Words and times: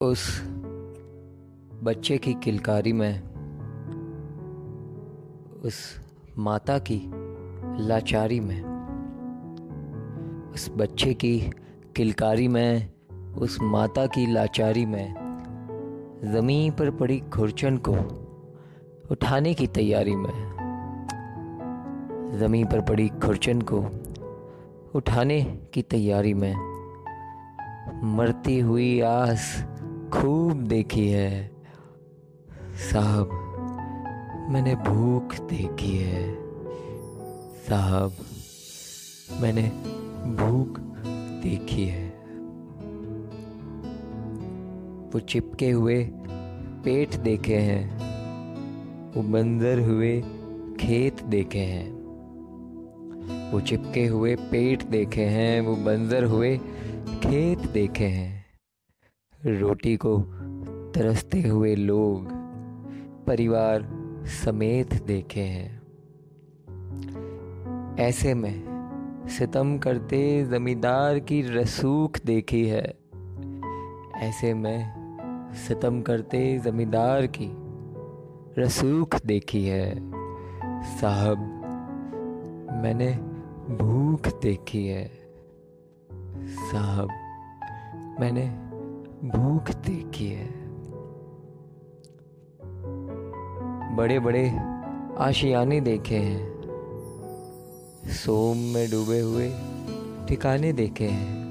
उस 0.00 0.42
बच्चे 1.82 2.18
की 2.18 2.34
किलकारी 2.34 2.92
में, 2.92 3.22
उस 5.64 6.00
माता 6.38 6.78
की 6.78 7.00
लाचारी 7.86 8.40
में, 8.40 8.62
उस 10.54 10.70
बच्चे 10.76 11.14
की 11.14 11.50
किलकारी 11.96 12.48
में, 12.48 12.92
उस 13.34 13.58
माता 13.62 14.06
की 14.06 14.32
लाचारी 14.32 14.86
में 14.86 15.14
ज़मीन 16.24 16.72
पर 16.72 16.90
पड़ी 16.90 17.18
खुरचन 17.18 17.76
को 17.76 17.94
उठाने 19.10 19.54
की 19.54 19.66
तैयारी 19.66 20.16
में, 20.16 20.52
ज़मीन 22.38 22.66
पर 22.66 22.80
पड़ी 22.80 23.08
खुरचन 23.08 23.60
को 23.60 23.80
उठाने 24.94 25.42
की 25.74 25.82
तैयारी 25.82 26.34
में, 26.34 26.54
मरती 28.16 28.60
हुई 28.60 29.00
आस 29.00 29.66
खूब 30.12 30.52
देखी 30.52 31.08
है। 31.08 31.50
साहब, 32.92 33.28
मैंने 34.50 34.74
भूख 34.74 35.34
देखी 35.34 35.96
है। 35.96 36.34
साहब, 37.68 38.12
मैंने 39.40 39.62
भूख 40.36 40.80
देखी 41.42 41.84
है। 41.84 42.08
वो 45.12 45.20
चिपके 45.20 45.70
हुए 45.70 46.10
पेट 46.84 47.14
देखे 47.14 47.56
हैं। 47.56 47.96
वो 49.12 49.22
बंजर 49.22 49.78
हुए 49.78 50.20
खेत 50.80 51.22
देखे 51.22 51.58
हैं। 51.58 51.92
वो 53.52 53.60
चिपके 53.60 54.06
हुए 54.06 54.36
पेट 54.36 54.82
देखे 54.82 55.24
हैं। 55.24 55.60
वो 55.60 55.76
बंजर 55.76 56.24
हुए 56.24 56.58
खेत 57.22 57.58
देखे 57.58 58.04
हैं। 58.04 58.35
रोटी 59.44 59.96
को 59.96 60.18
तरसते 60.94 61.42
हुए 61.42 61.74
लोग 61.74 62.28
परिवार 63.26 63.88
समेत 64.24 65.02
देखे 65.02 65.40
हैं। 65.40 65.82
ऐसे 67.96 68.34
में 68.34 68.62
सितम 69.28 69.78
करते 69.78 70.44
जमींदार 70.44 71.18
की 71.18 71.42
रसूख 71.42 72.18
देखी 72.26 72.66
है। 72.66 72.98
ऐसे 74.16 74.54
में 74.54 74.96
सितम 75.52 76.02
करते 76.02 76.58
जमींदार 76.58 77.26
की 77.26 77.52
रसूख 78.62 79.26
देखी 79.26 79.64
है। 79.64 80.12
साहब, 80.98 81.38
मैंने 82.82 83.12
भूख 83.74 84.42
देखी 84.42 84.86
है। 84.86 85.10
साहब, 86.42 87.08
मैंने 88.20 88.75
भूख 89.24 89.70
देखी 89.70 90.26
है। 90.26 90.48
बड़े 93.96 94.18
बड़े 94.18 94.48
आशियाने 95.18 95.80
देखे 95.80 96.16
हैं। 96.16 96.56
सोम 98.06 98.56
में 98.56 98.90
डूबे 98.90 99.20
हुए 99.20 99.48
ठिकाने 100.28 100.72
देखे 100.72 101.04
हैं। 101.04 101.46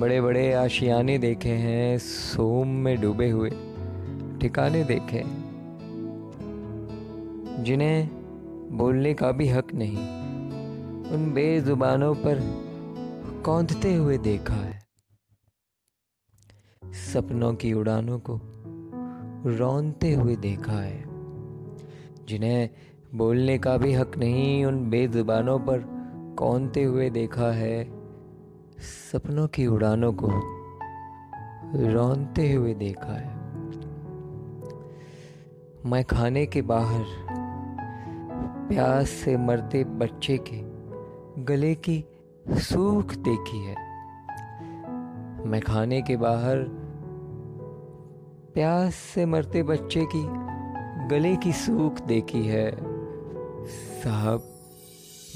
बड़े 0.00 0.20
बड़े 0.20 0.52
आशियाने 0.52 1.18
देखे 1.18 1.48
हैं, 1.48 1.98
सोम 1.98 2.68
में 2.68 3.00
डूबे 3.00 3.30
हुए 3.30 3.50
ठिकाने 4.40 4.84
देखे 4.84 5.22
जिन्हें 7.62 8.08
बोलने 8.76 9.14
का 9.14 9.30
भी 9.32 9.48
हक 9.48 9.74
नहीं, 9.74 9.96
उन 11.10 11.32
बेजुबानों 11.34 12.14
पर 12.14 12.40
कौंधते 13.44 13.94
हुए 13.94 14.18
देखा 14.18 14.54
है। 14.54 14.89
सपनों 16.92 17.54
की 17.54 17.72
उड़ानों 17.72 18.18
को 18.18 18.40
रौनते 19.46 20.14
हुए 20.14 20.36
देखा 20.36 20.72
है। 20.72 21.04
जिन्हें 22.28 22.70
बोलने 23.14 23.58
का 23.58 23.76
भी 23.76 23.92
हक 23.92 24.18
नहीं, 24.18 24.64
उन 24.64 24.90
बेजुबानों 24.90 25.58
पर 25.58 25.84
कौनते 26.38 26.82
हुए 26.82 27.10
देखा 27.10 27.52
है। 27.52 27.90
सपनों 29.12 29.48
की 29.48 29.66
उड़ानों 29.66 30.12
को 30.12 30.28
रौनते 31.92 32.52
हुए 32.52 32.74
देखा 32.74 33.12
है। 33.12 33.40
मैं 35.86 36.04
खाने 36.04 36.46
के 36.46 36.62
बाहर, 36.62 37.04
प्यास 38.68 39.08
से 39.08 39.36
मरते 39.36 39.84
बच्चे 39.84 40.38
के 40.38 40.70
गले 41.42 41.74
की 41.74 42.04
सूख 42.48 43.14
देखी 43.14 43.64
है। 43.64 43.90
मैं 45.46 45.60
खाने 45.60 46.02
के 46.02 46.16
बाहर 46.16 46.79
प्यास 48.54 48.94
से 48.94 49.26
मरते 49.26 49.62
बच्चे 49.62 50.06
की 50.16 50.26
गले 51.08 51.36
की 51.36 51.52
सूख 51.52 52.00
देखी 52.00 52.46
है। 52.46 52.76
साहब, 54.02 54.44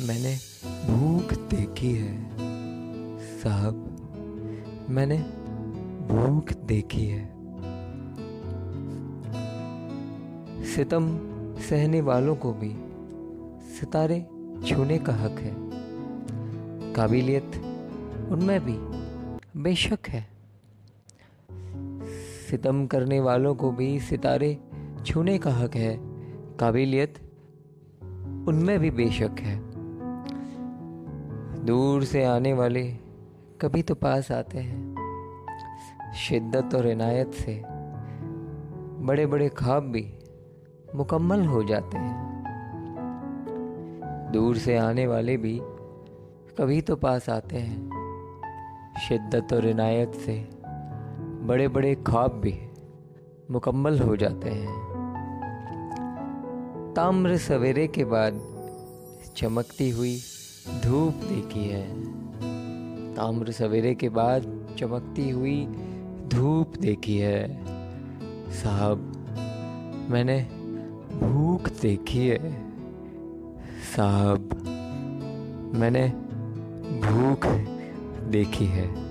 मैंने 0.00 0.36
भूख 0.90 1.32
देखी 1.32 1.92
है। 1.92 2.30
साहब, 3.38 3.74
मैंने 4.90 5.18
भूख 6.08 6.52
देखी 6.52 7.06
है। 7.06 7.26
सितम 10.64 11.18
सहने 11.58 12.00
वालों 12.00 12.36
को 12.36 12.52
भी 12.52 12.76
सितारे 13.80 14.26
छूने 14.66 14.98
का 14.98 15.12
हक 15.12 15.38
है। 15.38 15.54
काबिलियत 16.92 17.50
उनमें 18.30 18.60
भी 18.60 18.76
बेशक 19.62 19.98
है। 20.08 20.33
सितम 22.54 22.86
करने 22.86 23.20
वालों 23.20 23.54
को 23.54 23.70
भी 23.70 24.00
सितारे 24.00 24.58
छूने 25.06 25.38
का 25.38 25.50
हक 25.50 25.76
है। 25.76 25.96
काबिलियत 26.56 27.14
उनमें 28.48 28.78
भी 28.78 28.90
बेशक 28.90 29.30
है। 29.40 29.56
दूर 31.64 32.04
से 32.04 32.24
आने 32.24 32.52
वाले 32.52 32.96
कभी 33.60 33.82
तो 33.82 33.94
पास 33.94 34.32
आते 34.32 34.58
हैं। 34.58 34.94
शिद्दत 36.14 36.74
और 36.74 36.86
इनायत 36.86 37.32
से 37.32 37.62
बड़े 39.04 39.26
बड़े 39.26 39.48
ख्वाब 39.48 39.82
भी 39.82 40.18
मुकम्मल 40.94 41.44
हो 41.44 41.64
जाते 41.64 41.98
हैं। 41.98 42.44
दूर 44.32 44.56
से 44.56 44.76
आने 44.76 45.06
वाले 45.06 45.36
भी 45.36 45.60
कभी 46.58 46.80
तो 46.80 46.96
पास 46.96 47.30
आते 47.30 47.56
हैं। 47.56 47.90
शिद्दत 49.08 49.52
और 49.52 49.66
इनायत 49.66 50.12
से 50.14 50.53
बड़े 51.44 51.68
बड़े 51.68 51.94
ख्वाब 51.94 52.32
भी 52.32 52.60
मुकम्मल 53.50 53.98
हो 53.98 54.16
जाते 54.16 54.50
हैं। 54.50 54.84
ताम्र 56.96 57.36
सवेरे 57.36 57.86
के 57.86 58.04
बाद 58.04 58.40
चमकती 59.36 59.90
हुई 59.90 60.16
धूप 60.84 61.14
देखी 61.14 61.68
है। 61.68 62.02
ताम्र 63.14 63.52
सवेरे 63.52 63.94
के 63.94 64.08
बाद 64.08 64.68
चमकती 64.78 65.30
हुई 65.30 65.66
धूप 66.34 66.72
देखी 66.80 67.18
है। 67.18 67.64
साहब, 68.50 68.98
मैंने 70.10 70.40
भूख 71.18 71.68
देखी 71.82 72.28
है। 72.28 72.64
साहब, 73.96 74.50
मैंने 75.74 76.08
भूख 77.06 77.46
देखी 78.24 78.66
है। 78.66 79.03